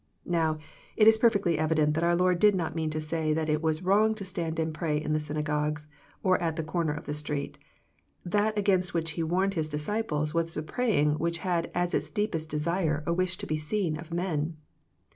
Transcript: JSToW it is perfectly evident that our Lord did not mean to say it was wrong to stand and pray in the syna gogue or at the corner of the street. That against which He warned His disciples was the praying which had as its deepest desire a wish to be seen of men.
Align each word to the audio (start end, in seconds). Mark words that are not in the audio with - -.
JSToW 0.27 0.59
it 0.97 1.07
is 1.07 1.19
perfectly 1.19 1.59
evident 1.59 1.93
that 1.93 2.03
our 2.03 2.15
Lord 2.15 2.39
did 2.39 2.55
not 2.55 2.73
mean 2.73 2.89
to 2.89 2.99
say 2.99 3.29
it 3.33 3.61
was 3.61 3.83
wrong 3.83 4.15
to 4.15 4.25
stand 4.25 4.57
and 4.57 4.73
pray 4.73 4.99
in 4.99 5.13
the 5.13 5.19
syna 5.19 5.43
gogue 5.43 5.79
or 6.23 6.41
at 6.41 6.55
the 6.55 6.63
corner 6.63 6.91
of 6.91 7.05
the 7.05 7.13
street. 7.13 7.59
That 8.25 8.57
against 8.57 8.95
which 8.95 9.11
He 9.11 9.21
warned 9.21 9.53
His 9.53 9.69
disciples 9.69 10.33
was 10.33 10.55
the 10.55 10.63
praying 10.63 11.19
which 11.19 11.37
had 11.45 11.69
as 11.75 11.93
its 11.93 12.09
deepest 12.09 12.49
desire 12.49 13.03
a 13.05 13.13
wish 13.13 13.37
to 13.37 13.45
be 13.45 13.57
seen 13.57 13.95
of 13.95 14.11
men. 14.11 14.57